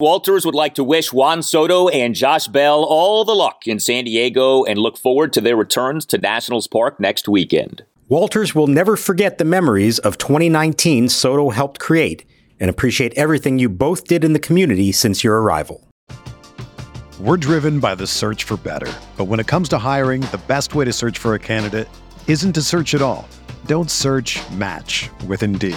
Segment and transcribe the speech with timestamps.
[0.00, 4.04] Walters would like to wish Juan Soto and Josh Bell all the luck in San
[4.04, 7.84] Diego and look forward to their returns to Nationals Park next weekend.
[8.08, 12.24] Walters will never forget the memories of 2019 Soto helped create
[12.58, 15.86] and appreciate everything you both did in the community since your arrival.
[17.20, 18.90] We're driven by the search for better.
[19.18, 21.90] But when it comes to hiring, the best way to search for a candidate
[22.26, 23.28] isn't to search at all.
[23.66, 25.76] Don't search match with Indeed.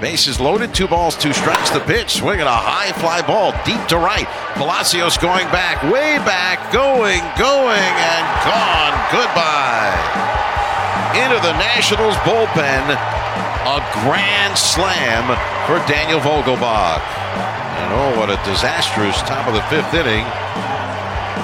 [0.00, 1.70] Bases loaded, two balls, two strikes.
[1.70, 4.30] The pitch, swinging a high fly ball deep to right.
[4.54, 8.94] Palacios going back, way back, going, going, and gone.
[9.10, 9.98] Goodbye.
[11.18, 12.94] Into the Nationals bullpen.
[13.66, 15.34] A grand slam
[15.66, 17.02] for Daniel Vogelbach.
[17.82, 20.22] And oh, what a disastrous top of the fifth inning.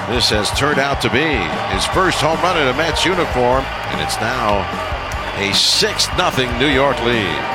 [0.07, 1.35] This has turned out to be
[1.75, 4.63] his first home run in a Mets uniform, and it's now
[5.43, 7.54] a 6 0 New York lead.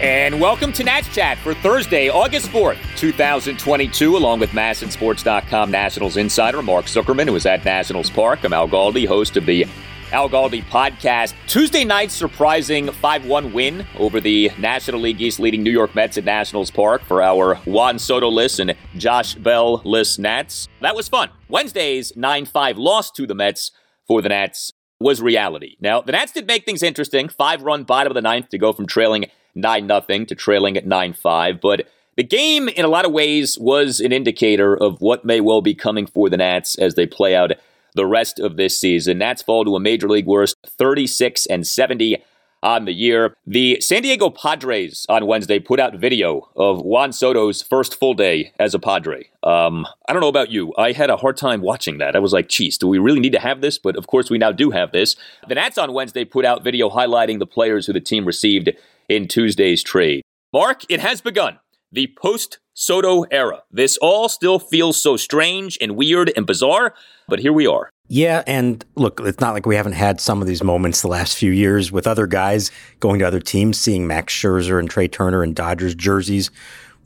[0.00, 6.60] And welcome to Nats Chat for Thursday, August 4th, 2022, along with MASNsports.com Nationals insider
[6.60, 8.44] Mark Zuckerman, who is at Nationals Park.
[8.44, 9.64] I'm Al Galdi, host of the
[10.12, 11.32] Al Galdi podcast.
[11.46, 16.18] Tuesday night's surprising 5 1 win over the National League East leading New York Mets
[16.18, 20.68] at Nationals Park for our Juan Soto list and Josh Bell list Nats.
[20.82, 21.30] That was fun.
[21.48, 23.70] Wednesday's 9 5 loss to the Mets
[24.06, 25.76] for the Nats was reality.
[25.80, 27.28] Now, the Nats did make things interesting.
[27.28, 30.86] Five run bottom of the ninth to go from trailing 9 0 to trailing at
[30.86, 31.60] 9 5.
[31.60, 35.60] But the game, in a lot of ways, was an indicator of what may well
[35.60, 37.52] be coming for the Nats as they play out
[37.94, 39.18] the rest of this season.
[39.18, 42.22] Nats fall to a major league worst 36 and 70
[42.62, 43.36] on the year.
[43.46, 48.52] The San Diego Padres on Wednesday put out video of Juan Soto's first full day
[48.58, 49.28] as a Padre.
[49.42, 50.72] Um, I don't know about you.
[50.76, 52.16] I had a hard time watching that.
[52.16, 53.78] I was like, geez, do we really need to have this?
[53.78, 55.16] But of course, we now do have this.
[55.48, 58.70] The Nats on Wednesday put out video highlighting the players who the team received
[59.08, 60.22] in Tuesday's trade.
[60.52, 61.58] Mark, it has begun.
[61.92, 63.62] The post Soto era.
[63.70, 66.94] This all still feels so strange and weird and bizarre,
[67.26, 67.88] but here we are.
[68.08, 71.36] Yeah, and look, it's not like we haven't had some of these moments the last
[71.36, 75.42] few years with other guys going to other teams, seeing Max Scherzer and Trea Turner
[75.42, 76.50] in Dodgers jerseys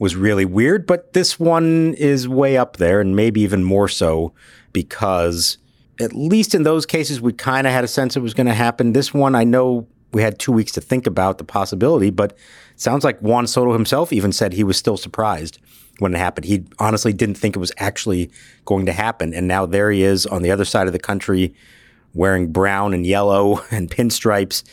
[0.01, 4.33] was really weird, but this one is way up there and maybe even more so
[4.73, 5.59] because
[6.01, 8.55] at least in those cases we kind of had a sense it was going to
[8.55, 8.93] happen.
[8.93, 12.37] This one I know we had two weeks to think about the possibility, but
[12.77, 15.59] sounds like Juan Soto himself even said he was still surprised
[15.99, 16.47] when it happened.
[16.47, 18.31] He honestly didn't think it was actually
[18.65, 19.35] going to happen.
[19.35, 21.55] And now there he is on the other side of the country
[22.15, 24.65] wearing brown and yellow and pinstripes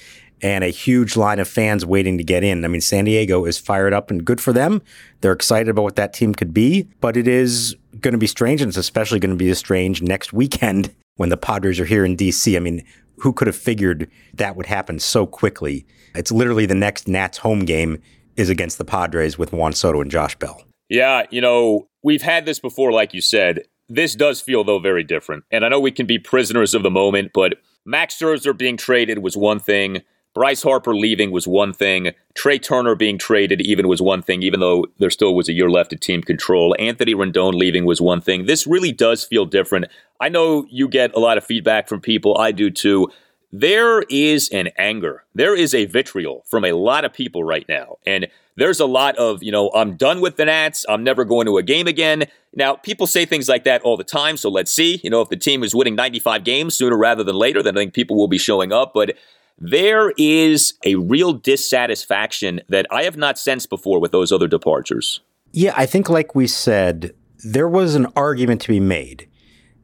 [0.41, 2.63] and a huge line of fans waiting to get in.
[2.63, 4.81] I mean, San Diego is fired up and good for them.
[5.21, 8.61] They're excited about what that team could be, but it is going to be strange.
[8.61, 12.15] And it's especially going to be strange next weekend when the Padres are here in
[12.15, 12.55] DC.
[12.55, 12.85] I mean,
[13.17, 15.85] who could have figured that would happen so quickly?
[16.16, 18.01] It's literally the next Nats home game
[18.35, 20.63] is against the Padres with Juan Soto and Josh Bell.
[20.89, 23.63] Yeah, you know, we've had this before, like you said.
[23.89, 25.44] This does feel, though, very different.
[25.51, 29.19] And I know we can be prisoners of the moment, but Max Scherzer being traded
[29.19, 30.01] was one thing.
[30.37, 32.11] Bryce Harper leaving was one thing.
[32.35, 35.67] Trea Turner being traded even was one thing, even though there still was a year
[35.67, 36.75] left of team control.
[36.77, 38.45] Anthony Rendon leaving was one thing.
[38.45, 39.85] This really does feel different.
[40.21, 42.38] I know you get a lot of feedback from people.
[42.38, 43.09] I do too.
[43.51, 45.23] There is an anger.
[45.33, 47.97] There is a vitriol from a lot of people right now.
[48.06, 48.27] And
[48.57, 50.85] there's a lot of, you know, I'm done with the Nats.
[50.88, 52.25] I'm never going to a game again.
[52.53, 54.38] Now, people say things like that all the time.
[54.38, 55.00] So let's see.
[55.03, 57.81] You know, if the team is winning 95 games sooner rather than later, then I
[57.81, 58.94] think people will be showing up.
[58.94, 59.15] But
[59.57, 65.21] there is a real dissatisfaction that I have not sensed before with those other departures.
[65.51, 67.13] Yeah, I think, like we said,
[67.44, 69.27] there was an argument to be made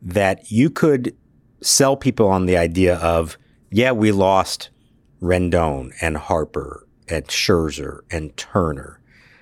[0.02, 1.16] that you could
[1.62, 3.38] sell people on the idea of,
[3.72, 4.70] yeah, we lost
[5.22, 9.00] Rendon and Harper and Scherzer and Turner.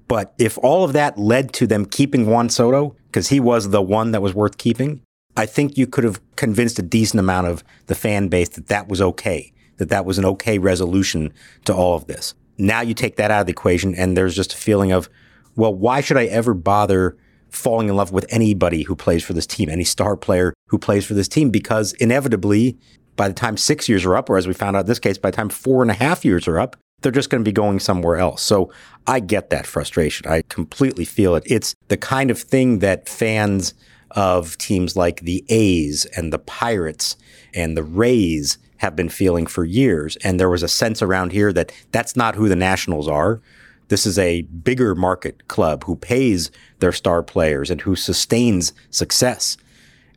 [0.07, 3.81] But if all of that led to them keeping Juan Soto, because he was the
[3.81, 5.01] one that was worth keeping,
[5.35, 8.87] I think you could have convinced a decent amount of the fan base that that
[8.87, 11.33] was okay, that that was an okay resolution
[11.65, 12.35] to all of this.
[12.59, 15.09] Now you take that out of the equation, and there's just a feeling of,
[15.55, 17.17] well, why should I ever bother
[17.49, 21.03] falling in love with anybody who plays for this team, any star player who plays
[21.03, 21.49] for this team?
[21.49, 22.77] Because inevitably,
[23.15, 25.17] by the time six years are up, or as we found out in this case,
[25.17, 27.51] by the time four and a half years are up, they're just going to be
[27.51, 28.43] going somewhere else.
[28.43, 28.71] So
[29.07, 30.29] I get that frustration.
[30.29, 31.43] I completely feel it.
[31.47, 33.73] It's the kind of thing that fans
[34.11, 37.17] of teams like the A's and the Pirates
[37.55, 40.15] and the Rays have been feeling for years.
[40.17, 43.39] And there was a sense around here that that's not who the Nationals are.
[43.89, 46.49] This is a bigger market club who pays
[46.79, 49.55] their star players and who sustains success.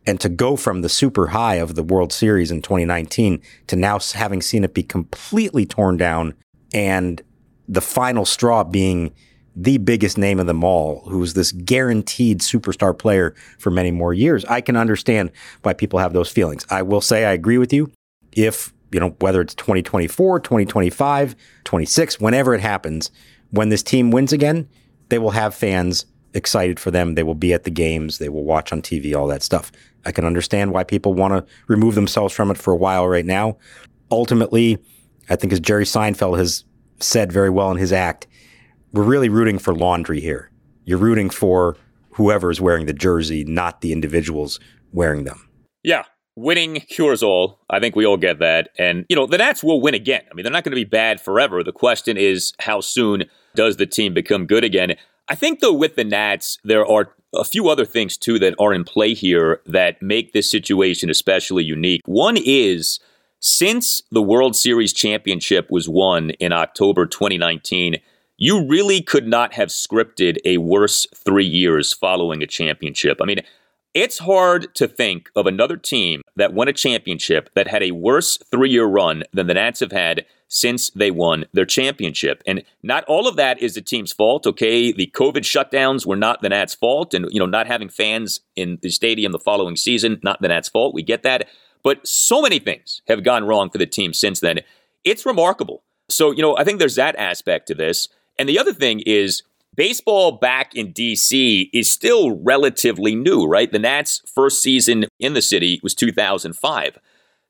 [0.06, 3.98] And to go from the super high of the World Series in 2019 to now
[3.98, 6.34] having seen it be completely torn down
[6.72, 7.20] and
[7.68, 9.12] the final straw being
[9.54, 14.42] the biggest name of them all, who's this guaranteed superstar player for many more years,
[14.46, 15.32] I can understand
[15.62, 16.66] why people have those feelings.
[16.70, 17.92] I will say I agree with you.
[18.36, 23.10] If, you know, whether it's 2024, 2025, 26, whenever it happens,
[23.50, 24.68] when this team wins again,
[25.08, 27.14] they will have fans excited for them.
[27.14, 28.18] They will be at the games.
[28.18, 29.70] They will watch on TV, all that stuff.
[30.04, 33.24] I can understand why people want to remove themselves from it for a while right
[33.24, 33.56] now.
[34.10, 34.78] Ultimately,
[35.30, 36.64] I think as Jerry Seinfeld has
[37.00, 38.26] said very well in his act,
[38.92, 40.50] we're really rooting for laundry here.
[40.84, 41.76] You're rooting for
[42.10, 44.60] whoever is wearing the jersey, not the individuals
[44.92, 45.48] wearing them.
[45.82, 46.04] Yeah.
[46.36, 47.60] Winning cures all.
[47.70, 48.70] I think we all get that.
[48.78, 50.22] And, you know, the Nats will win again.
[50.30, 51.62] I mean, they're not going to be bad forever.
[51.62, 54.96] The question is, how soon does the team become good again?
[55.28, 58.74] I think, though, with the Nats, there are a few other things, too, that are
[58.74, 62.02] in play here that make this situation especially unique.
[62.04, 62.98] One is
[63.40, 67.96] since the World Series championship was won in October 2019,
[68.36, 73.20] you really could not have scripted a worse three years following a championship.
[73.22, 73.40] I mean,
[73.94, 78.36] it's hard to think of another team that won a championship that had a worse
[78.50, 82.42] three year run than the Nats have had since they won their championship.
[82.46, 84.92] And not all of that is the team's fault, okay?
[84.92, 87.14] The COVID shutdowns were not the Nats' fault.
[87.14, 90.68] And, you know, not having fans in the stadium the following season, not the Nats'
[90.68, 90.94] fault.
[90.94, 91.48] We get that.
[91.82, 94.60] But so many things have gone wrong for the team since then.
[95.04, 95.82] It's remarkable.
[96.08, 98.08] So, you know, I think there's that aspect to this.
[98.38, 99.42] And the other thing is
[99.74, 103.70] baseball back in DC is still relatively new, right?
[103.70, 106.98] The Nats' first season in the city was 2005.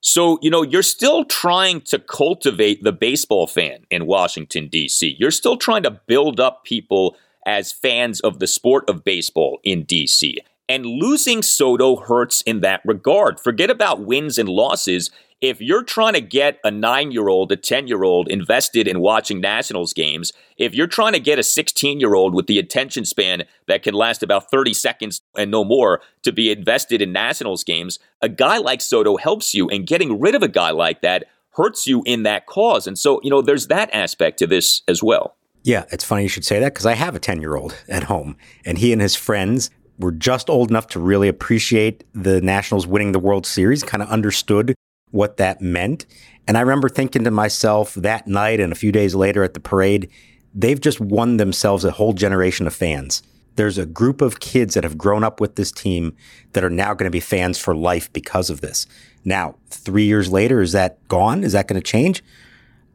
[0.00, 5.16] So, you know, you're still trying to cultivate the baseball fan in Washington, D.C.
[5.18, 7.16] You're still trying to build up people
[7.46, 10.38] as fans of the sport of baseball in D.C.
[10.68, 13.40] And losing Soto hurts in that regard.
[13.40, 15.10] Forget about wins and losses.
[15.44, 19.00] If you're trying to get a nine year old, a 10 year old invested in
[19.00, 23.04] watching Nationals games, if you're trying to get a 16 year old with the attention
[23.04, 27.62] span that can last about 30 seconds and no more to be invested in Nationals
[27.62, 29.68] games, a guy like Soto helps you.
[29.68, 32.86] And getting rid of a guy like that hurts you in that cause.
[32.86, 35.36] And so, you know, there's that aspect to this as well.
[35.62, 38.04] Yeah, it's funny you should say that because I have a 10 year old at
[38.04, 39.68] home and he and his friends
[39.98, 44.08] were just old enough to really appreciate the Nationals winning the World Series, kind of
[44.08, 44.74] understood
[45.14, 46.04] what that meant.
[46.46, 49.60] And I remember thinking to myself that night and a few days later at the
[49.60, 50.10] parade,
[50.54, 53.22] they've just won themselves a whole generation of fans.
[53.56, 56.16] There's a group of kids that have grown up with this team
[56.52, 58.86] that are now going to be fans for life because of this.
[59.24, 61.44] Now, three years later, is that gone?
[61.44, 62.22] Is that going to change?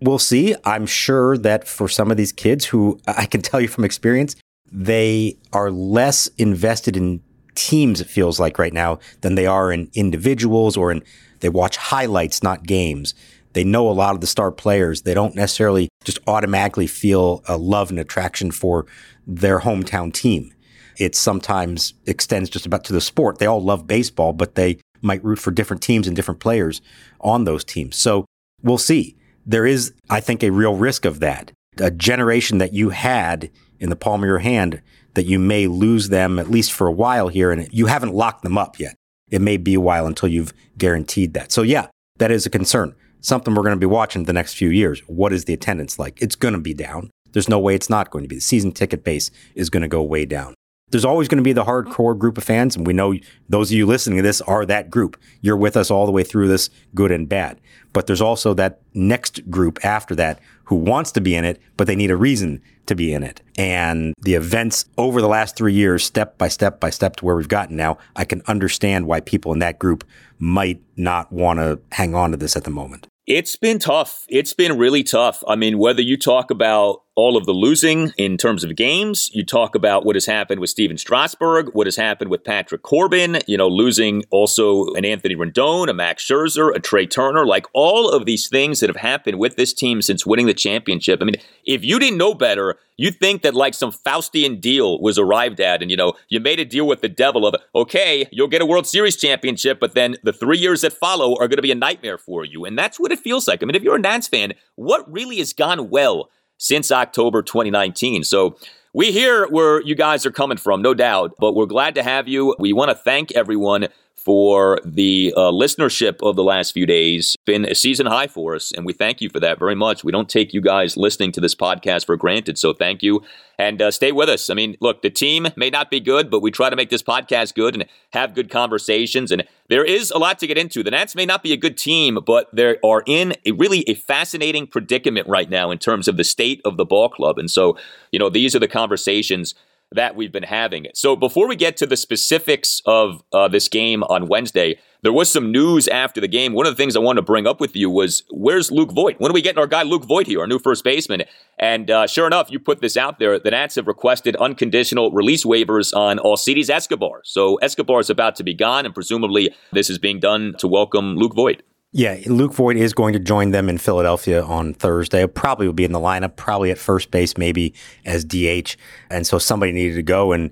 [0.01, 0.55] We'll see.
[0.65, 4.36] I'm sure that for some of these kids who I can tell you from experience,
[4.72, 7.22] they are less invested in
[7.60, 11.04] teams, it feels like right now, than they are in individuals or in,
[11.42, 13.13] they watch highlights, not games.
[13.54, 15.01] They know a lot of the star players.
[15.01, 18.86] They don't necessarily just automatically feel a love and attraction for
[19.28, 20.54] their hometown team.
[20.98, 23.39] It sometimes extends just about to the sport.
[23.39, 26.82] They all love baseball, but they might root for different teams and different players
[27.22, 27.96] on those teams.
[27.96, 28.25] So
[28.62, 29.16] we'll see.
[29.46, 31.51] There is, I think, a real risk of that.
[31.78, 33.50] A generation that you had
[33.80, 34.82] in the palm of your hand
[35.13, 38.44] that you may lose them at least for a while here and you haven't locked
[38.44, 38.96] them up yet.
[39.30, 41.51] It may be a while until you've guaranteed that.
[41.51, 41.88] So yeah,
[42.18, 42.96] that is a concern.
[43.22, 45.01] Something we're going to be watching the next few years.
[45.08, 46.22] What is the attendance like?
[46.22, 47.12] It's going to be down.
[47.32, 48.36] There's no way it's not going to be.
[48.36, 50.56] The season ticket base is going to go way down.
[50.92, 53.13] There's always going to be the hardcore group of fans, and we know
[53.48, 55.18] those of you listening to this are that group.
[55.39, 57.62] You're with us all the way through this, good and bad.
[57.94, 61.88] But there's also that next group after that who wants to be in it, but
[61.88, 63.41] they need a reason to be in it.
[63.57, 67.35] And the events over the last three years, step by step by step to where
[67.35, 70.03] we've gotten now, I can understand why people in that group
[70.38, 73.07] might not want to hang on to this at the moment.
[73.25, 74.25] It's been tough.
[74.29, 75.43] It's been really tough.
[75.47, 79.29] I mean, whether you talk about all of the losing in terms of games.
[79.33, 83.39] You talk about what has happened with Stephen Strasburg, what has happened with Patrick Corbin,
[83.45, 88.09] you know, losing also an Anthony Rendon, a Max Scherzer, a Trea Turner, like all
[88.09, 91.19] of these things that have happened with this team since winning the championship.
[91.21, 91.35] I mean,
[91.65, 95.81] if you didn't know better, you'd think that like some Faustian deal was arrived at
[95.81, 98.65] and, you know, you made a deal with the devil of, okay, you'll get a
[98.65, 101.75] World Series championship, but then the three years that follow are going to be a
[101.75, 102.63] nightmare for you.
[102.63, 103.61] And that's what it feels like.
[103.61, 106.29] I mean, if you're a Nats fan, what really has gone well
[106.60, 108.24] since October 2019.
[108.24, 108.56] So
[108.94, 112.28] we hear where you guys are coming from, no doubt, but we're glad to have
[112.28, 112.56] you.
[112.60, 113.88] We want to thank everyone
[114.23, 117.35] for the uh, listenership of the last few days.
[117.45, 120.03] Been a season high for us, and we thank you for that very much.
[120.03, 123.23] We don't take you guys listening to this podcast for granted, so thank you.
[123.57, 124.49] And uh, stay with us.
[124.49, 127.03] I mean, look, the team may not be good, but we try to make this
[127.03, 129.31] podcast good and have good conversations.
[129.31, 130.81] And there is a lot to get into.
[130.81, 133.95] The Nats may not be a good team, but they are in a really a
[133.95, 137.38] fascinating predicament right now in terms of the state of the ball club.
[137.38, 137.77] And so,
[138.11, 139.55] you know, these are the conversations
[139.91, 140.88] that we've been having.
[140.93, 145.31] So before we get to the specifics of uh, this game on Wednesday, there was
[145.31, 146.53] some news after the game.
[146.53, 149.19] One of the things I wanted to bring up with you was where's Luke Voit?
[149.19, 151.24] When are we getting our guy Luke Voit here, our new first baseman?
[151.58, 153.39] And uh, sure enough, you put this out there.
[153.39, 157.22] The Nats have requested unconditional release waivers on All Alcides Escobar.
[157.24, 161.15] So Escobar is about to be gone, and presumably this is being done to welcome
[161.15, 161.63] Luke Voit.
[161.91, 165.25] Yeah, Luke Voit is going to join them in Philadelphia on Thursday.
[165.25, 167.74] Probably will be in the lineup, probably at first base, maybe
[168.05, 168.75] as DH.
[169.10, 170.31] And so somebody needed to go.
[170.31, 170.51] And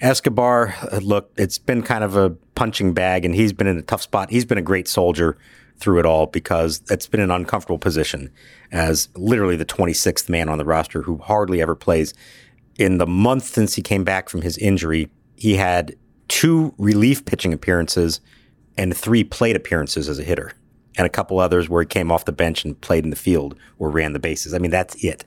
[0.00, 3.82] Escobar, uh, look, it's been kind of a punching bag, and he's been in a
[3.82, 4.30] tough spot.
[4.30, 5.36] He's been a great soldier
[5.76, 8.32] through it all because it's been an uncomfortable position
[8.72, 12.14] as literally the 26th man on the roster who hardly ever plays.
[12.78, 15.94] In the month since he came back from his injury, he had
[16.28, 18.22] two relief pitching appearances
[18.78, 20.54] and three plate appearances as a hitter
[20.96, 23.56] and a couple others where he came off the bench and played in the field
[23.78, 24.54] or ran the bases.
[24.54, 25.24] I mean, that's it.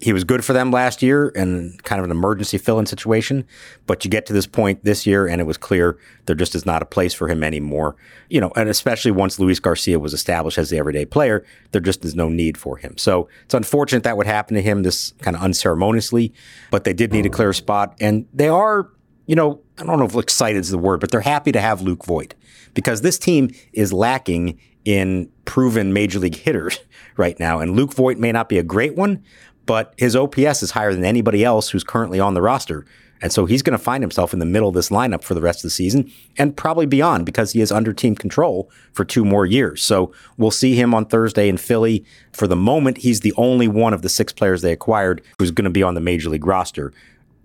[0.00, 3.44] He was good for them last year and kind of an emergency fill in situation.
[3.86, 6.64] But you get to this point this year and it was clear there just is
[6.64, 7.96] not a place for him anymore.
[8.28, 12.04] You know, and especially once Luis Garcia was established as the everyday player, there just
[12.04, 12.96] is no need for him.
[12.96, 16.32] So it's unfortunate that would happen to him this kind of unceremoniously,
[16.70, 17.96] but they did need a clear spot.
[18.00, 18.88] And they are,
[19.26, 21.82] you know, I don't know if excited is the word, but they're happy to have
[21.82, 22.34] Luke Voit
[22.72, 26.80] because this team is lacking in proven major league hitters
[27.18, 27.60] right now.
[27.60, 29.22] And Luke Voit may not be a great one,
[29.66, 32.86] but his OPS is higher than anybody else who's currently on the roster.
[33.20, 35.42] And so he's going to find himself in the middle of this lineup for the
[35.42, 39.26] rest of the season and probably beyond because he is under team control for two
[39.26, 39.82] more years.
[39.82, 42.06] So we'll see him on Thursday in Philly.
[42.32, 45.64] For the moment, he's the only one of the six players they acquired who's going
[45.64, 46.94] to be on the major league roster.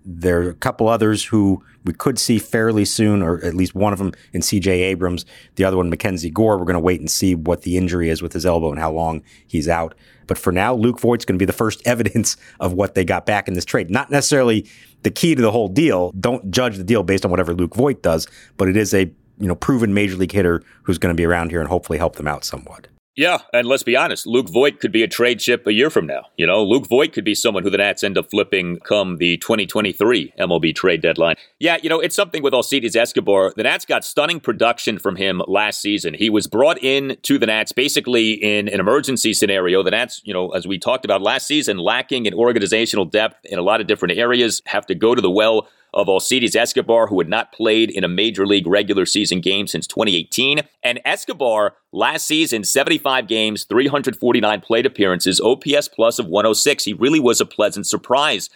[0.04, 3.92] There are a couple others who we could see fairly soon, or at least one
[3.92, 5.24] of them in CJ Abrams.
[5.56, 6.58] The other one, MacKenzie Gore.
[6.58, 8.92] We're going to wait and see what the injury is with his elbow and how
[8.92, 9.94] long he's out.
[10.26, 13.26] But for now, Luke Voit's going to be the first evidence of what they got
[13.26, 13.90] back in this trade.
[13.90, 14.68] Not necessarily
[15.02, 16.12] the key to the whole deal.
[16.18, 19.48] Don't judge the deal based on whatever Luke Voit does, but it is a you
[19.48, 22.28] know proven major league hitter who's going to be around here and hopefully help them
[22.28, 22.88] out somewhat.
[23.16, 26.04] Yeah, and let's be honest, Luke Voit could be a trade chip a year from
[26.04, 26.22] now.
[26.36, 29.36] You know, Luke Voit could be someone who the Nats end up flipping come the
[29.36, 31.36] 2023 MLB trade deadline.
[31.60, 33.52] Yeah, you know, it's something with Alcides Escobar.
[33.56, 36.14] The Nats got stunning production from him last season.
[36.14, 39.84] He was brought in to the Nats basically in an emergency scenario.
[39.84, 43.60] The Nats, you know, as we talked about last season, lacking in organizational depth in
[43.60, 47.18] a lot of different areas, have to go to the well of Alcides Escobar, who
[47.18, 50.60] had not played in a major league regular season game since 2018.
[50.82, 56.84] And Escobar, last season, 75 games, 349 plate appearances, OPS plus of 106.
[56.84, 58.50] He really was a pleasant surprise.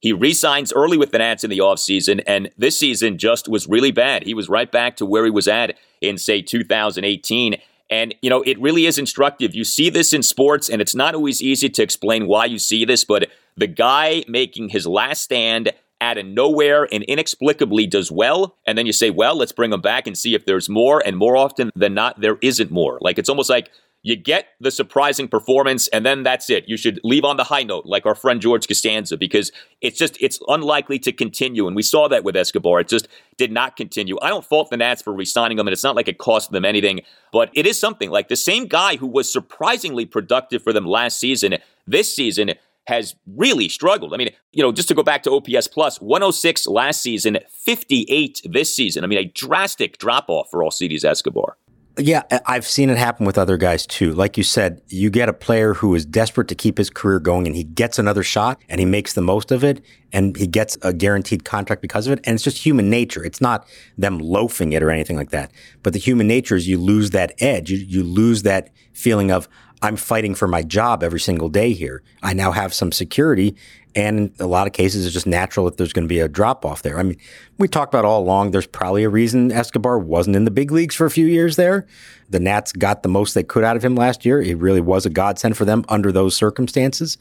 [0.00, 3.92] He re-signs early with the Nats in the offseason, and this season just was really
[3.92, 4.24] bad.
[4.24, 7.56] He was right back to where he was at in, say, 2018.
[7.88, 9.54] And, you know, it really is instructive.
[9.54, 12.84] You see this in sports, and it's not always easy to explain why you see
[12.84, 15.72] this, but the guy making his last stand
[16.02, 18.56] out of nowhere and inexplicably does well.
[18.66, 21.00] And then you say, well, let's bring them back and see if there's more.
[21.06, 22.98] And more often than not, there isn't more.
[23.00, 23.70] Like it's almost like
[24.04, 26.68] you get the surprising performance and then that's it.
[26.68, 30.16] You should leave on the high note, like our friend George Costanza, because it's just,
[30.20, 31.68] it's unlikely to continue.
[31.68, 32.80] And we saw that with Escobar.
[32.80, 33.06] It just
[33.36, 34.18] did not continue.
[34.20, 36.64] I don't fault the Nats for re-signing him, and it's not like it cost them
[36.64, 40.84] anything, but it is something like the same guy who was surprisingly productive for them
[40.84, 42.54] last season, this season,
[42.86, 44.12] has really struggled.
[44.12, 48.42] I mean, you know, just to go back to OPS plus, 106 last season, 58
[48.44, 49.04] this season.
[49.04, 51.56] I mean, a drastic drop off for Alcides Escobar.
[51.98, 54.14] Yeah, I've seen it happen with other guys too.
[54.14, 57.46] Like you said, you get a player who is desperate to keep his career going
[57.46, 60.78] and he gets another shot and he makes the most of it and he gets
[60.80, 62.20] a guaranteed contract because of it.
[62.24, 63.22] And it's just human nature.
[63.22, 65.52] It's not them loafing it or anything like that.
[65.82, 67.70] But the human nature is you lose that edge.
[67.70, 69.46] You, you lose that feeling of,
[69.82, 72.02] I'm fighting for my job every single day here.
[72.22, 73.56] I now have some security.
[73.94, 76.64] And a lot of cases, it's just natural that there's going to be a drop
[76.64, 76.98] off there.
[76.98, 77.18] I mean,
[77.58, 80.94] we talked about all along, there's probably a reason Escobar wasn't in the big leagues
[80.94, 81.86] for a few years there.
[82.30, 84.40] The Nats got the most they could out of him last year.
[84.40, 87.18] It really was a godsend for them under those circumstances.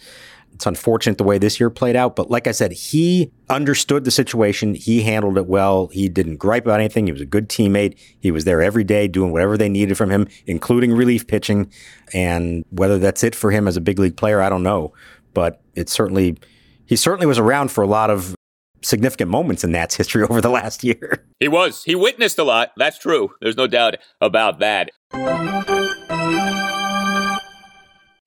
[0.53, 4.11] It's unfortunate the way this year played out, but like I said, he understood the
[4.11, 4.75] situation.
[4.75, 5.87] He handled it well.
[5.87, 7.07] He didn't gripe about anything.
[7.07, 7.97] He was a good teammate.
[8.19, 11.71] He was there every day doing whatever they needed from him, including relief pitching.
[12.13, 14.93] And whether that's it for him as a big league player, I don't know.
[15.33, 16.37] But it certainly,
[16.85, 18.35] he certainly was around for a lot of
[18.83, 21.25] significant moments in Nats history over the last year.
[21.39, 21.83] He was.
[21.83, 22.71] He witnessed a lot.
[22.77, 23.31] That's true.
[23.41, 24.91] There's no doubt about that.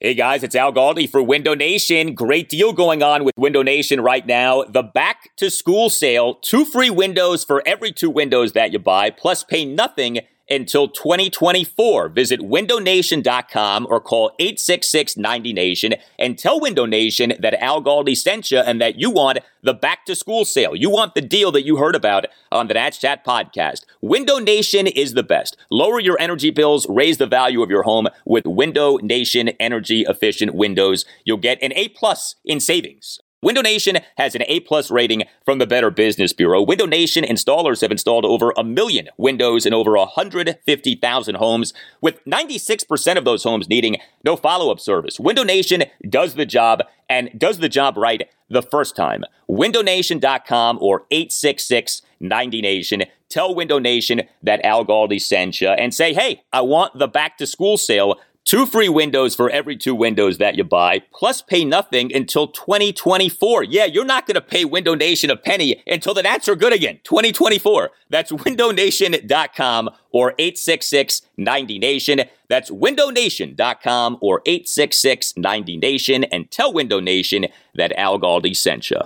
[0.01, 2.15] Hey guys, it's Al Galdi for Window Nation.
[2.17, 4.65] Great deal going on with Window Nation right now.
[4.65, 9.11] The back to school sale, two free windows for every two windows that you buy,
[9.11, 12.09] plus pay nothing until 2024.
[12.09, 18.81] Visit windownation.com or call 866-90nation and tell Window Nation that Al Galdi sent you and
[18.81, 20.77] that you want the back to school sale.
[20.77, 23.85] You want the deal that you heard about on the Nats Chat podcast.
[24.01, 25.57] Window Nation is the best.
[25.71, 30.55] Lower your energy bills, raise the value of your home with Window Nation energy efficient
[30.55, 31.05] windows.
[31.25, 33.21] You'll get an A plus in savings.
[33.45, 36.63] Window Nation has an A plus rating from the Better Business Bureau.
[36.63, 43.19] Window Nation installers have installed over a million windows in over 150,000 homes, with 96%
[43.19, 45.21] of those homes needing no follow up service.
[45.21, 49.25] Window Nation does the job and does the job right the first time.
[49.51, 53.03] WindowNation.com or 866 90 Nation.
[53.29, 57.37] Tell Window Nation that Al Galdi sent you and say, hey, I want the back
[57.37, 61.65] to school sale Two free windows for every two windows that you buy, plus pay
[61.65, 63.65] nothing until 2024.
[63.65, 66.75] Yeah, you're not going to pay Window Nation a penny until the Nats are good
[66.75, 67.01] again.
[67.05, 67.91] 2024.
[68.11, 72.29] That's windownation.com or 866 90Nation.
[72.51, 79.01] That's windownation.com or 866 90Nation and tell Window Nation that Al Galdi sent you.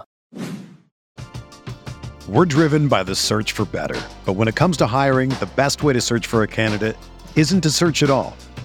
[2.28, 4.00] We're driven by the search for better.
[4.26, 6.96] But when it comes to hiring, the best way to search for a candidate
[7.36, 8.36] isn't to search at all.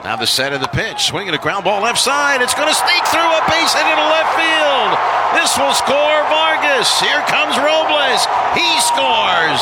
[0.00, 2.40] Now the set of the pitch, swinging a ground ball left side.
[2.40, 4.90] It's going to sneak through a base hit into left field.
[5.36, 6.88] This will score Vargas.
[7.04, 8.24] Here comes Robles.
[8.56, 9.60] He scores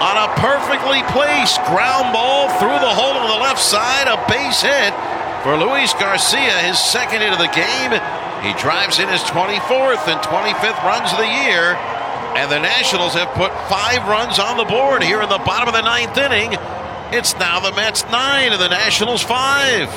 [0.00, 4.08] on a perfectly placed ground ball through the hole on the left side.
[4.08, 4.96] A base hit
[5.44, 7.92] for Luis Garcia, his second hit of the game.
[8.40, 11.76] He drives in his 24th and 25th runs of the year.
[12.32, 15.74] And the Nationals have put five runs on the board here in the bottom of
[15.76, 16.56] the ninth inning.
[17.12, 19.90] It's now the Mets nine and the Nationals five.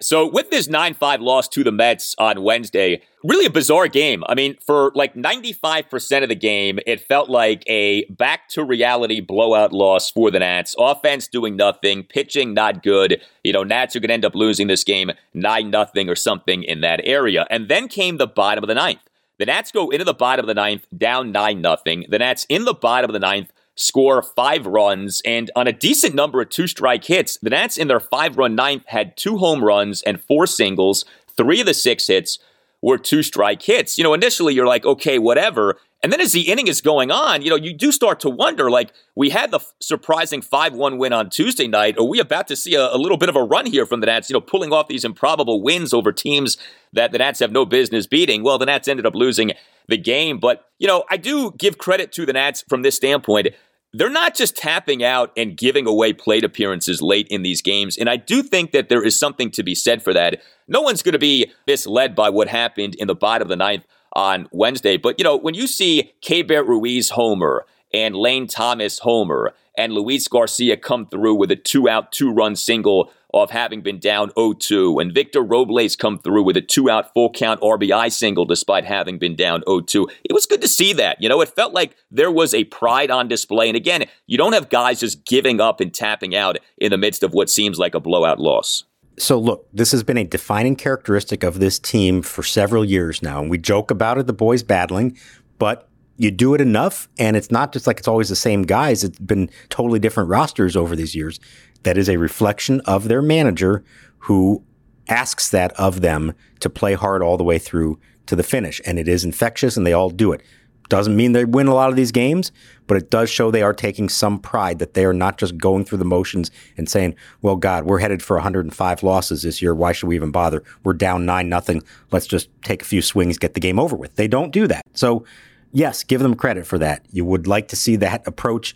[0.00, 4.22] So, with this 9 5 loss to the Mets on Wednesday, really a bizarre game.
[4.28, 9.20] I mean, for like 95% of the game, it felt like a back to reality
[9.20, 10.76] blowout loss for the Nats.
[10.78, 13.20] Offense doing nothing, pitching not good.
[13.42, 16.62] You know, Nats are going to end up losing this game 9 nothing or something
[16.62, 17.44] in that area.
[17.50, 19.00] And then came the bottom of the ninth.
[19.40, 22.06] The Nats go into the bottom of the ninth, down 9 nothing.
[22.08, 26.14] The Nats in the bottom of the ninth score five runs, and on a decent
[26.14, 29.64] number of two strike hits, the Nats in their five run ninth had two home
[29.64, 31.04] runs and four singles.
[31.36, 32.40] Three of the six hits
[32.82, 33.96] were two strike hits.
[33.96, 35.78] You know, initially you're like, okay, whatever.
[36.02, 38.70] And then as the inning is going on, you know, you do start to wonder
[38.70, 41.98] like, we had the surprising 5 1 win on Tuesday night.
[41.98, 44.06] Are we about to see a, a, little bit of a run here from the
[44.06, 46.56] Nats, you know, pulling off these improbable wins over teams
[46.92, 48.44] that the Nats have no business beating?
[48.44, 49.52] Well, the Nats ended up losing
[49.88, 50.38] the game.
[50.38, 53.48] But, you know, I do give credit to the Nats from this standpoint
[53.92, 57.96] they're not just tapping out and giving away plate appearances late in these games.
[57.96, 60.42] And I do think that there is something to be said for that.
[60.66, 63.84] No one's going to be misled by what happened in the bottom of the ninth
[64.12, 64.96] on Wednesday.
[64.96, 66.42] But, you know, when you see K.
[66.42, 71.88] Keibert Ruiz homer and Lane Thomas homer and Luis Garcia come through with a two
[71.88, 75.00] out, two run single of having been down 0-2.
[75.00, 79.36] And Victor Robles come through with a two-out full count RBI single despite having been
[79.36, 80.10] down 0-2.
[80.24, 81.20] It was good to see that.
[81.20, 83.68] You know, it felt like there was a pride on display.
[83.68, 87.22] And again, you don't have guys just giving up and tapping out in the midst
[87.22, 88.84] of what seems like a blowout loss.
[89.18, 93.40] So, look, this has been a defining characteristic of this team for several years now.
[93.40, 95.18] And we joke about it, the boys battling,
[95.58, 95.88] but
[96.18, 99.04] you do it enough, and it's not just like it's always the same guys.
[99.04, 101.38] It's been totally different rosters over these years
[101.82, 103.84] that is a reflection of their manager
[104.18, 104.62] who
[105.08, 108.80] asks that of them to play hard all the way through to the finish.
[108.84, 110.42] And it is infectious and they all do it.
[110.88, 112.50] Doesn't mean they win a lot of these games,
[112.86, 115.84] but it does show they are taking some pride that they are not just going
[115.84, 119.74] through the motions and saying, well, God, we're headed for 105 losses this year.
[119.74, 120.62] Why should we even bother?
[120.84, 121.82] We're down nine nothing.
[122.10, 124.14] Let's just take a few swings, get the game over with.
[124.14, 124.82] They don't do that.
[124.94, 125.26] So
[125.72, 127.04] yes, give them credit for that.
[127.10, 128.74] You would like to see that approach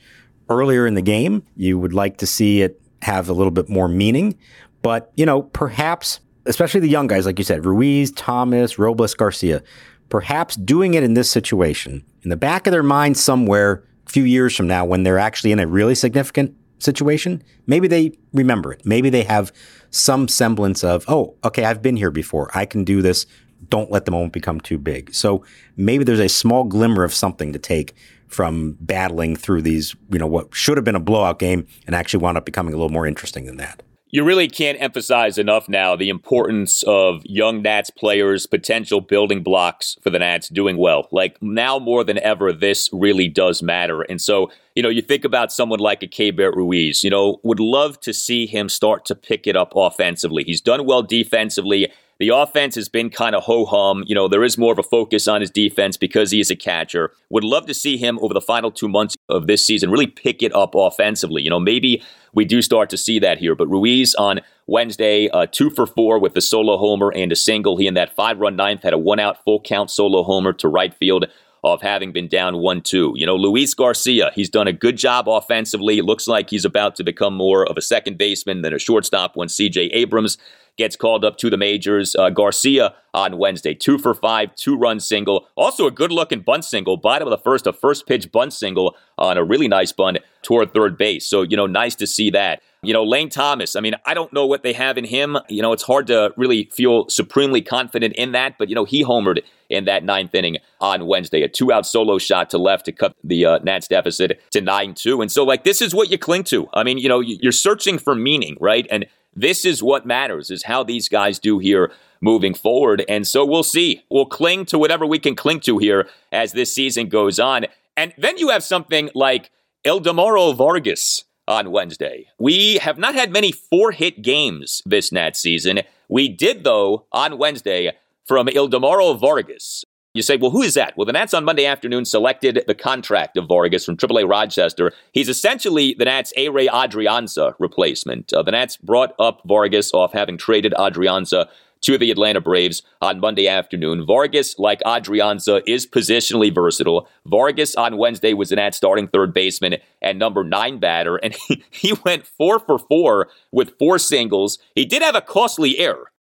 [0.51, 1.45] earlier in the game.
[1.57, 4.39] You would like to see it have a little bit more meaning.
[4.81, 9.63] But, you know, perhaps, especially the young guys, like you said, Ruiz, Thomas, Robles, Garcia,
[10.09, 14.25] perhaps doing it in this situation, in the back of their mind somewhere a few
[14.25, 18.85] years from now, when they're actually in a really significant situation, maybe they remember it.
[18.85, 19.53] Maybe they have
[19.91, 22.51] some semblance of, oh, okay, I've been here before.
[22.55, 23.27] I can do this.
[23.69, 25.15] Don't let the moment become too big.
[25.15, 25.45] So
[25.77, 27.95] maybe there's a small glimmer of something to take
[28.33, 32.23] from battling through these, you know, what should have been a blowout game and actually
[32.23, 33.83] wound up becoming a little more interesting than that.
[34.15, 39.97] You really can't emphasize enough now the importance of young Nats players, potential building blocks
[40.03, 41.09] for the Nats doing well.
[41.13, 44.03] Like now more than ever, this really does matter.
[44.03, 47.59] And so, you know, you think about someone like a Keibert Ruiz, you know, would
[47.59, 50.45] love to see him start to pick it up offensively.
[50.45, 51.91] He's done well defensively.
[52.23, 54.05] The offense has been kind of ho hum.
[54.07, 56.55] You know, there is more of a focus on his defense because he is a
[56.55, 57.11] catcher.
[57.31, 60.41] Would love to see him over the final two months of this season really pick
[60.41, 61.43] it up offensively.
[61.43, 62.01] You know, maybe
[62.33, 63.57] we do start to see that here.
[63.57, 67.77] But Ruiz on Wednesday, uh, two for four with a solo homer and a single.
[67.77, 70.69] He in that five run ninth had a one out full count solo homer to
[70.69, 71.27] right field
[71.65, 73.15] of having been down 1 2.
[73.17, 76.01] You know, Luis Garcia, he's done a good job offensively.
[76.03, 79.49] Looks like he's about to become more of a second baseman than a shortstop when
[79.49, 80.39] CJ Abrams
[80.79, 82.17] gets called up to the majors.
[82.17, 85.47] Uh, Garcia on Wednesday, two for five, two run single.
[85.55, 88.97] Also a good looking bunt single, bottom of the first, a first pitch bunt single
[89.19, 91.27] on a really nice bunt toward third base.
[91.27, 92.63] So, you know, nice to see that.
[92.83, 95.37] You know, Lane Thomas, I mean, I don't know what they have in him.
[95.49, 99.05] You know, it's hard to really feel supremely confident in that, but, you know, he
[99.05, 101.43] homered in that ninth inning on Wednesday.
[101.43, 104.95] A two out solo shot to left to cut the uh, Nats deficit to 9
[104.95, 105.21] 2.
[105.21, 106.69] And so, like, this is what you cling to.
[106.75, 108.87] I mean, you know, you're searching for meaning, right?
[108.91, 113.05] And this is what matters, is how these guys do here moving forward.
[113.09, 114.03] And so we'll see.
[114.11, 117.67] We'll cling to whatever we can cling to here as this season goes on.
[117.97, 119.51] And then you have something like
[119.85, 122.29] Ildemaro Vargas on Wednesday.
[122.39, 125.81] We have not had many four hit games this Nats season.
[126.09, 127.93] We did, though, on Wednesday
[128.25, 129.85] from Ildemaro Vargas.
[130.15, 130.95] You say, well, who is that?
[130.97, 134.93] Well, the Nats on Monday afternoon selected the contract of Vargas from AAA Rochester.
[135.13, 138.31] He's essentially the Nats Ehire Adrianza replacement.
[138.31, 141.49] Uh, the Nats brought up Vargas off having traded Adrianza
[141.81, 144.05] to the Atlanta Braves on Monday afternoon.
[144.07, 147.09] Vargas, like Adrianza, is positionally versatile.
[147.27, 151.65] Vargas on Wednesday was the Nats starting third baseman and number nine batter, and he,
[151.71, 154.59] he went four for four with four singles.
[154.75, 156.12] He did have a costly error.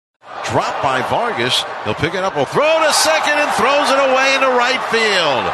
[0.52, 1.64] Dropped by Vargas.
[1.86, 2.34] He'll pick it up.
[2.34, 5.46] He'll throw to second and throws it away into right field.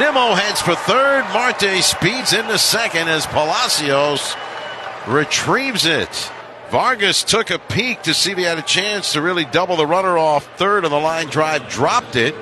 [0.00, 1.22] Nimmo heads for third.
[1.32, 4.34] Marte speeds into second as Palacios
[5.06, 6.32] retrieves it.
[6.70, 9.86] Vargas took a peek to see if he had a chance to really double the
[9.86, 12.34] runner off third on the line drive, dropped it,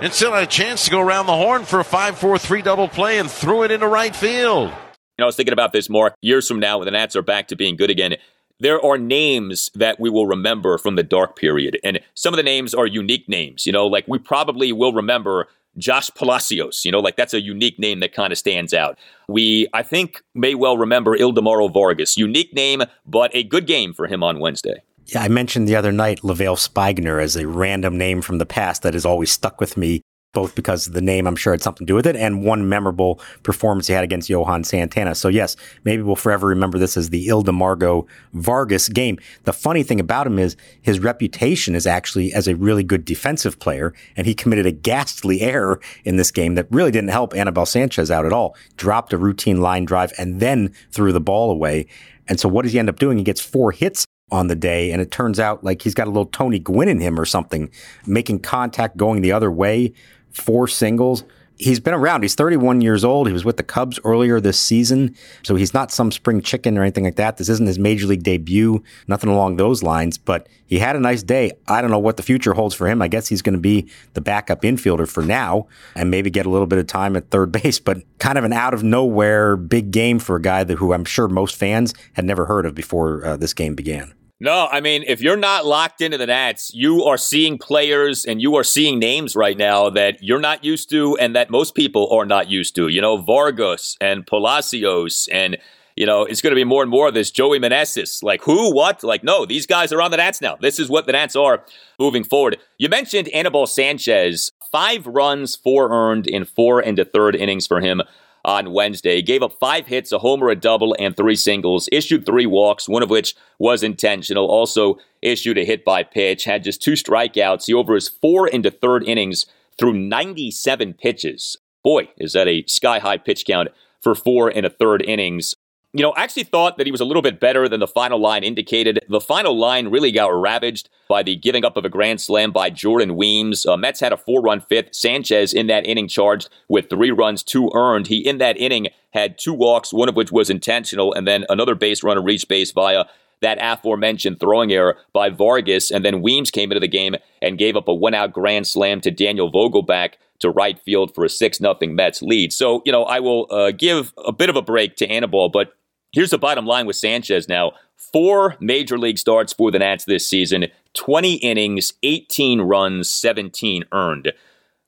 [0.00, 2.62] and still had a chance to go around the horn for a 5 4 3
[2.62, 4.68] double play and threw it into right field.
[4.68, 7.22] You know, I was thinking about this, more Years from now, when the Nats are
[7.22, 8.14] back to being good again,
[8.60, 11.78] there are names that we will remember from the dark period.
[11.84, 13.66] And some of the names are unique names.
[13.66, 16.84] You know, like we probably will remember Josh Palacios.
[16.84, 18.98] You know, like that's a unique name that kind of stands out.
[19.28, 22.16] We, I think, may well remember Ildemaro Vargas.
[22.16, 24.82] Unique name, but a good game for him on Wednesday.
[25.06, 28.82] Yeah, I mentioned the other night Levale Speigner as a random name from the past
[28.82, 30.00] that has always stuck with me
[30.34, 32.68] both because of the name I'm sure had something to do with it and one
[32.68, 35.14] memorable performance he had against Johan Santana.
[35.14, 39.18] So yes, maybe we'll forever remember this as the Ildemaro Vargas game.
[39.44, 43.58] The funny thing about him is his reputation is actually as a really good defensive
[43.58, 47.66] player and he committed a ghastly error in this game that really didn't help Anibal
[47.66, 48.56] Sanchez out at all.
[48.76, 51.86] Dropped a routine line drive and then threw the ball away.
[52.26, 53.18] And so what does he end up doing?
[53.18, 56.10] He gets four hits on the day, and it turns out like he's got a
[56.10, 57.70] little Tony Gwynn in him or something,
[58.06, 59.92] making contact going the other way
[60.34, 61.24] four singles.
[61.56, 62.22] He's been around.
[62.22, 63.28] He's 31 years old.
[63.28, 65.14] He was with the Cubs earlier this season.
[65.44, 67.36] So he's not some spring chicken or anything like that.
[67.36, 71.22] This isn't his major league debut, nothing along those lines, but he had a nice
[71.22, 71.52] day.
[71.68, 73.00] I don't know what the future holds for him.
[73.00, 76.50] I guess he's going to be the backup infielder for now and maybe get a
[76.50, 79.92] little bit of time at third base, but kind of an out of nowhere big
[79.92, 83.24] game for a guy that who I'm sure most fans had never heard of before
[83.24, 84.12] uh, this game began.
[84.40, 88.42] No, I mean, if you're not locked into the Nats, you are seeing players and
[88.42, 92.12] you are seeing names right now that you're not used to and that most people
[92.12, 92.88] are not used to.
[92.88, 95.56] You know, Vargas and Palacios and
[95.96, 98.20] you know, it's going to be more and more of this Joey Meneses.
[98.20, 99.04] Like, who, what?
[99.04, 100.56] Like, no, these guys are on the Nats now.
[100.56, 101.64] This is what the Nats are
[102.00, 102.58] moving forward.
[102.78, 104.50] You mentioned Anibal Sanchez.
[104.72, 108.02] Five runs, four earned in four and a third innings for him
[108.44, 109.16] on Wednesday.
[109.16, 111.88] He gave up five hits, a homer, a double, and three singles.
[111.90, 114.46] Issued three walks, one of which was intentional.
[114.46, 116.44] Also issued a hit by pitch.
[116.44, 117.66] Had just two strikeouts.
[117.66, 119.46] He over his four into third innings
[119.78, 121.56] through 97 pitches.
[121.82, 123.68] Boy, is that a sky high pitch count
[124.00, 125.54] for four and a third innings.
[125.96, 128.18] You know, I actually thought that he was a little bit better than the final
[128.18, 128.98] line indicated.
[129.08, 132.68] The final line really got ravaged by the giving up of a grand slam by
[132.70, 133.64] Jordan Weems.
[133.64, 134.92] Uh, Mets had a four run fifth.
[134.92, 138.08] Sanchez in that inning charged with three runs, two earned.
[138.08, 141.76] He in that inning had two walks, one of which was intentional, and then another
[141.76, 143.04] base runner reached base via
[143.40, 145.92] that aforementioned throwing error by Vargas.
[145.92, 149.00] And then Weems came into the game and gave up a one out grand slam
[149.02, 152.52] to Daniel Vogelbach to right field for a 6 0 Mets lead.
[152.52, 155.72] So, you know, I will uh, give a bit of a break to Anibal, but
[156.14, 157.72] Here's the bottom line with Sanchez now.
[157.96, 164.32] Four major league starts for the Nats this season, 20 innings, 18 runs, 17 earned.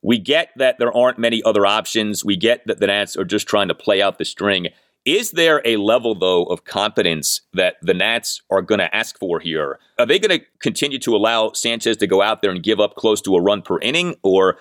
[0.03, 2.25] We get that there aren't many other options.
[2.25, 4.69] We get that the Nats are just trying to play out the string.
[5.05, 9.41] Is there a level, though, of competence that the Nats are going to ask for
[9.41, 9.81] here?
[9.99, 12.95] Are they going to continue to allow Sanchez to go out there and give up
[12.95, 14.15] close to a run per inning?
[14.23, 14.59] Or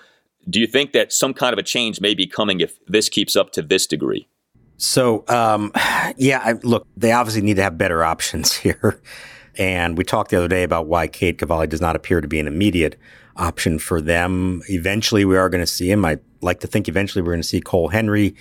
[0.50, 3.36] do you think that some kind of a change may be coming if this keeps
[3.36, 4.26] up to this degree?
[4.78, 5.72] So, um,
[6.16, 9.00] yeah, I, look, they obviously need to have better options here.
[9.58, 12.38] And we talked the other day about why Cade Cavalli does not appear to be
[12.38, 12.98] an immediate
[13.36, 14.62] option for them.
[14.68, 16.04] Eventually, we are going to see him.
[16.04, 18.34] I like to think eventually we're going to see Cole Henry.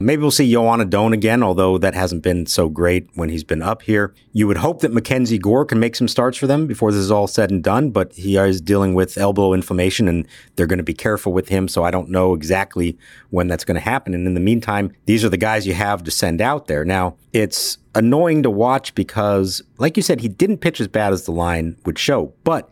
[0.00, 3.62] Maybe we'll see Joan Adon again, although that hasn't been so great when he's been
[3.62, 4.14] up here.
[4.32, 7.10] You would hope that MacKenzie Gore can make some starts for them before this is
[7.10, 10.82] all said and done, but he is dealing with elbow inflammation and they're going to
[10.82, 11.68] be careful with him.
[11.68, 12.98] So I don't know exactly
[13.30, 14.12] when that's going to happen.
[14.12, 16.84] And in the meantime, these are the guys you have to send out there.
[16.84, 21.24] Now, it's annoying to watch because, like you said, he didn't pitch as bad as
[21.24, 22.70] the line would show, but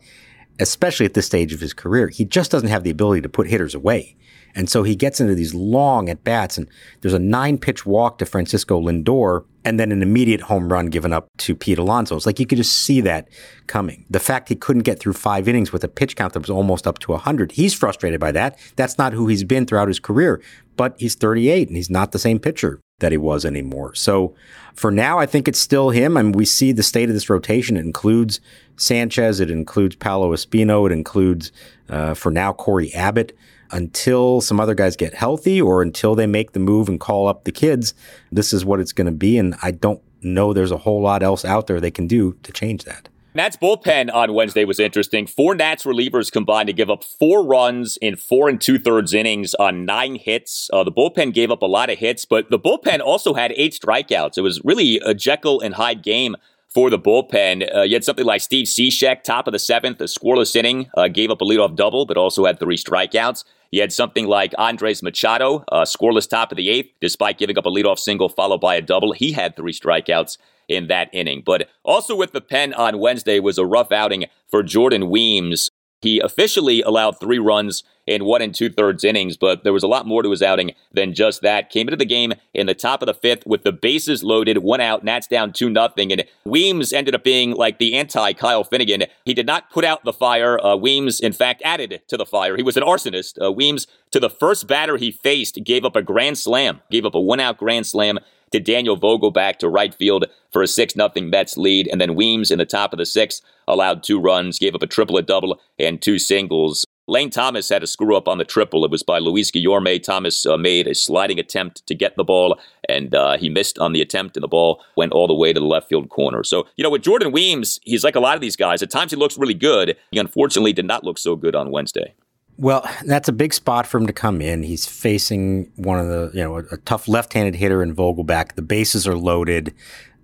[0.61, 3.47] especially at this stage of his career, he just doesn't have the ability to put
[3.47, 4.15] hitters away.
[4.53, 6.67] And so he gets into these long at bats, and
[6.99, 11.13] there's a nine pitch walk to Francisco Lindor, and then an immediate home run given
[11.13, 12.15] up to Pete Alonso.
[12.15, 13.29] It's like you could just see that
[13.67, 14.05] coming.
[14.09, 16.85] The fact he couldn't get through five innings with a pitch count that was almost
[16.85, 18.59] up to 100, he's frustrated by that.
[18.75, 20.41] That's not who he's been throughout his career,
[20.75, 23.93] but he's 38 and he's not the same pitcher that he was anymore.
[23.93, 24.33] So
[24.73, 26.17] for now, I think it's still him.
[26.17, 27.77] I mean, we see the state of this rotation.
[27.77, 28.39] It includes
[28.77, 31.51] Sanchez, it includes Paolo Espino, it includes,
[31.89, 33.37] uh, for now, Cory Abbott
[33.71, 37.45] until some other guys get healthy or until they make the move and call up
[37.45, 37.93] the kids,
[38.31, 39.37] this is what it's going to be.
[39.37, 42.51] And I don't know there's a whole lot else out there they can do to
[42.51, 43.09] change that.
[43.33, 45.25] Nats bullpen on Wednesday was interesting.
[45.25, 49.53] Four Nats relievers combined to give up four runs in four and two thirds innings
[49.53, 50.69] on nine hits.
[50.73, 53.71] Uh, the bullpen gave up a lot of hits, but the bullpen also had eight
[53.71, 54.37] strikeouts.
[54.37, 56.35] It was really a Jekyll and Hyde game
[56.67, 57.73] for the bullpen.
[57.73, 61.07] Uh, you had something like Steve Cishek, top of the seventh, a scoreless inning, uh,
[61.07, 63.45] gave up a leadoff double, but also had three strikeouts.
[63.71, 67.65] He had something like Andres Machado, a scoreless top of the eighth, despite giving up
[67.65, 69.13] a leadoff single followed by a double.
[69.13, 70.37] He had three strikeouts
[70.71, 71.43] in that inning.
[71.45, 75.69] But also with the pen on Wednesday was a rough outing for Jordan Weems.
[76.01, 79.87] He officially allowed three runs in one and two thirds innings, but there was a
[79.87, 81.69] lot more to his outing than just that.
[81.69, 84.81] Came into the game in the top of the fifth with the bases loaded, one
[84.81, 89.03] out, Nats down two nothing, and Weems ended up being like the anti Kyle Finnegan.
[89.25, 90.59] He did not put out the fire.
[90.59, 92.57] Uh, Weems, in fact, added to the fire.
[92.57, 93.37] He was an arsonist.
[93.39, 97.13] Uh, Weems, to the first batter he faced, gave up a grand slam, gave up
[97.13, 98.17] a one out grand slam
[98.51, 101.87] to Daniel Vogelbach to right field for a 6 0 Mets lead.
[101.87, 104.87] And then Weems in the top of the sixth allowed two runs, gave up a
[104.87, 106.85] triple, a double, and two singles.
[107.07, 108.85] Lane Thomas had a screw up on the triple.
[108.85, 110.01] It was by Luis Guillorme.
[110.01, 113.91] Thomas uh, made a sliding attempt to get the ball, and uh, he missed on
[113.91, 116.43] the attempt, and the ball went all the way to the left field corner.
[116.43, 118.81] So, you know, with Jordan Weems, he's like a lot of these guys.
[118.81, 119.97] At times he looks really good.
[120.11, 122.13] He unfortunately did not look so good on Wednesday.
[122.61, 124.61] Well, that's a big spot for him to come in.
[124.61, 128.53] He's facing one of the, you know, a, a tough left-handed hitter in Vogelbach.
[128.53, 129.73] The bases are loaded.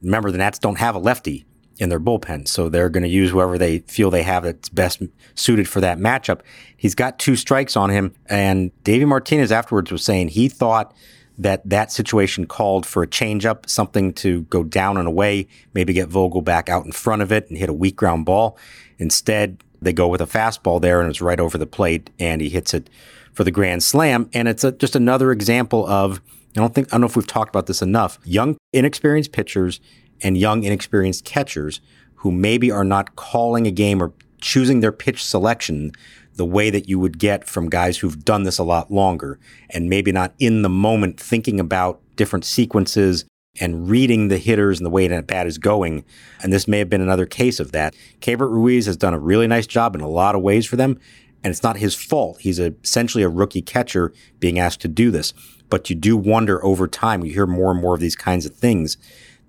[0.03, 1.45] Remember, the Nats don't have a lefty
[1.79, 5.01] in their bullpen, so they're going to use whoever they feel they have that's best
[5.33, 6.41] suited for that matchup.
[6.75, 10.93] He's got two strikes on him, and Davey Martinez afterwards was saying he thought
[11.39, 16.09] that that situation called for a changeup, something to go down and away, maybe get
[16.09, 18.59] Vogelbach out in front of it and hit a weak ground ball.
[18.99, 22.49] Instead, they go with a fastball there and it's right over the plate and he
[22.49, 22.89] hits it
[23.33, 24.29] for the grand slam.
[24.33, 26.21] And it's a, just another example of,
[26.55, 29.79] I don't think, I don't know if we've talked about this enough, young, inexperienced pitchers
[30.21, 31.81] and young, inexperienced catchers
[32.15, 35.91] who maybe are not calling a game or choosing their pitch selection
[36.35, 39.39] the way that you would get from guys who've done this a lot longer
[39.71, 43.25] and maybe not in the moment thinking about different sequences
[43.59, 46.05] and reading the hitters and the way that bat is going.
[46.41, 47.95] And this may have been another case of that.
[48.21, 50.99] Keibert Ruiz has done a really nice job in a lot of ways for them.
[51.43, 52.39] And it's not his fault.
[52.41, 55.33] He's a, essentially a rookie catcher being asked to do this.
[55.69, 58.55] But you do wonder over time, you hear more and more of these kinds of
[58.55, 58.97] things,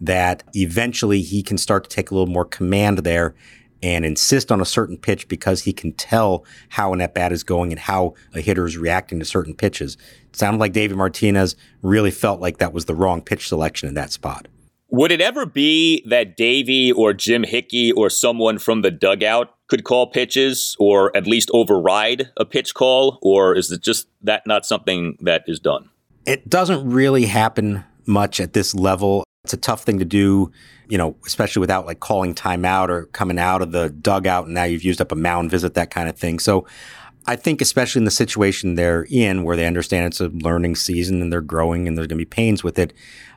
[0.01, 3.35] that eventually he can start to take a little more command there
[3.83, 7.45] and insist on a certain pitch because he can tell how an at bat is
[7.45, 9.97] going and how a hitter is reacting to certain pitches.
[10.29, 13.95] It sounded like David Martinez really felt like that was the wrong pitch selection in
[13.95, 14.49] that spot.
[14.91, 19.85] Would it ever be that Davey or Jim Hickey or someone from the dugout could
[19.85, 23.19] call pitches or at least override a pitch call?
[23.21, 25.91] Or is it just that not something that is done?
[26.25, 29.25] It doesn't really happen much at this level.
[29.45, 30.53] It's a tough thing to do
[30.89, 34.65] you know, especially without like calling timeout or coming out of the dugout and now
[34.65, 36.39] you've used up a mound visit, that kind of thing.
[36.39, 36.67] So
[37.27, 41.21] I think especially in the situation they're in where they understand it's a learning season
[41.21, 42.95] and they're growing and there's going to be pains with it,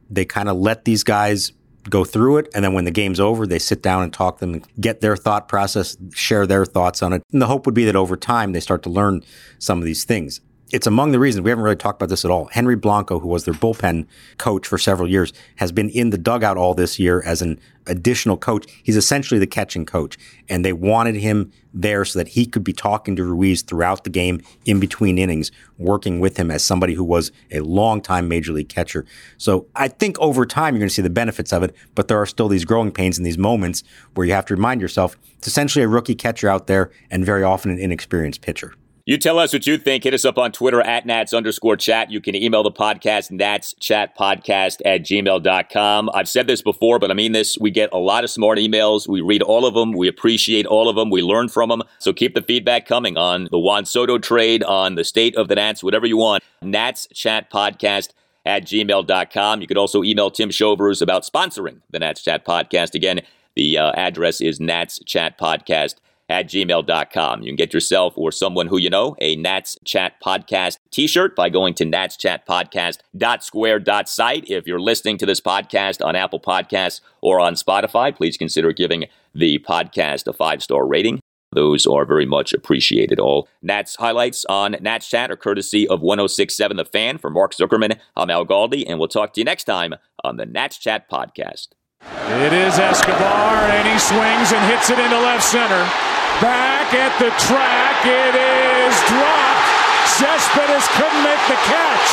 [0.10, 1.52] they kind of let these guys
[1.90, 2.48] go through it.
[2.54, 5.02] And then when the game's over, they sit down and talk to them and get
[5.02, 7.24] their thought process, share their thoughts on it.
[7.34, 9.24] And the hope would be that over time they start to learn
[9.60, 10.40] some of these things
[10.72, 12.46] it's among the reasons we haven't really talked about this at all.
[12.52, 14.08] Henry Blanco, who was their bullpen
[14.38, 18.38] coach for several years, has been in the dugout all this year as an additional
[18.38, 18.66] coach.
[18.84, 22.74] He's essentially the catching coach, and they wanted him there so that he could be
[22.74, 27.04] talking to Ruiz throughout the game, in between innings, working with him as somebody who
[27.04, 29.06] was a long-time major league catcher.
[29.38, 32.22] So I think over time you're going to see the benefits of it, but there
[32.22, 35.48] are still these growing pains in these moments where you have to remind yourself it's
[35.48, 38.74] essentially a rookie catcher out there, and very often an inexperienced pitcher.
[39.04, 40.04] You tell us what you think.
[40.04, 42.12] Hit us up on Twitter at Nats underscore chat.
[42.12, 46.10] You can email the podcast, Nats chat podcast at gmail.com.
[46.14, 47.58] I've said this before, but I mean this.
[47.58, 49.08] We get a lot of smart emails.
[49.08, 49.94] We read all of them.
[49.94, 51.10] We appreciate all of them.
[51.10, 51.82] We learn from them.
[51.98, 55.56] So keep the feedback coming on the Juan Soto trade, on the state of the
[55.56, 56.44] Nats, whatever you want.
[56.62, 58.10] Nats chat podcast
[58.46, 59.62] at gmail.com.
[59.62, 62.94] You could also email Tim Shovers about sponsoring the Nats chat podcast.
[62.94, 63.22] Again,
[63.56, 65.96] the uh, address is Nats chat podcast
[66.32, 67.41] at gmail.com.
[67.41, 71.36] You can get yourself or someone who you know a Nats Chat Podcast t shirt
[71.36, 74.50] by going to natschatpodcast.square.site.
[74.50, 79.08] If you're listening to this podcast on Apple Podcasts or on Spotify, please consider giving
[79.36, 81.20] the podcast a five star rating.
[81.54, 83.20] Those are very much appreciated.
[83.20, 87.17] All Nats highlights on Nats Chat are courtesy of 1067 The Fan.
[87.17, 90.46] For Mark Zuckerman, I'm Al Galdi, and we'll talk to you next time on the
[90.46, 91.72] Nats Chat Podcast.
[92.04, 96.21] It is Escobar, and he swings and hits it into left center.
[96.41, 99.69] Back at the track, it is dropped.
[100.17, 102.10] Cespedes couldn't make the catch.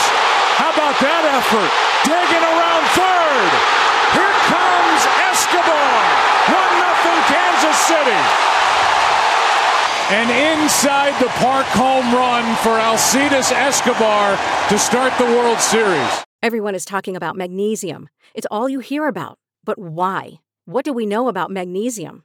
[0.60, 1.72] How about that effort?
[2.04, 3.50] Digging around third.
[4.12, 5.00] Here comes
[5.32, 5.96] Escobar.
[6.44, 8.20] 1 0 Kansas City.
[10.12, 14.36] An inside the park home run for Alcides Escobar
[14.68, 16.24] to start the World Series.
[16.42, 18.10] Everyone is talking about magnesium.
[18.34, 19.38] It's all you hear about.
[19.64, 20.40] But why?
[20.66, 22.24] What do we know about magnesium?